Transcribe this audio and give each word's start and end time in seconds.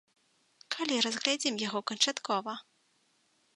Калі 0.75 0.95
разгледзім 1.07 1.55
яго 1.67 1.79
канчаткова! 1.91 2.53